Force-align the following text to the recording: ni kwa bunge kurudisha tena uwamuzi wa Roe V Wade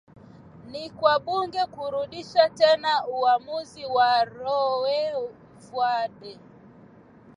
ni 0.71 0.89
kwa 0.97 1.15
bunge 1.25 1.63
kurudisha 1.73 2.49
tena 2.49 3.07
uwamuzi 3.15 3.85
wa 3.95 4.23
Roe 4.23 5.01
V 5.59 5.69
Wade 5.77 6.39